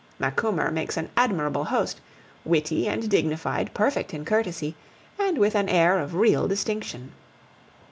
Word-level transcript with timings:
Macumer 0.19 0.71
makes 0.71 0.97
an 0.97 1.11
admirable 1.15 1.65
host, 1.65 2.01
witty 2.43 2.87
and 2.87 3.07
dignified, 3.07 3.71
perfect 3.75 4.15
in 4.15 4.25
courtesy, 4.25 4.75
and 5.19 5.37
with 5.37 5.53
an 5.53 5.69
air 5.69 5.99
of 5.99 6.15
real 6.15 6.47
distinction. 6.47 7.11